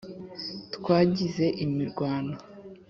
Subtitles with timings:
[0.75, 2.35] twagize imirwano,